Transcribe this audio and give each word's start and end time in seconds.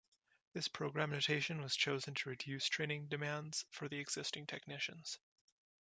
This 0.53 0.67
program 0.67 1.11
notation 1.11 1.61
was 1.61 1.75
chosen 1.75 2.15
to 2.15 2.29
reduce 2.29 2.67
training 2.67 3.05
demands 3.05 3.65
for 3.69 3.87
the 3.87 3.99
existing 3.99 4.47
technicians. 4.47 5.19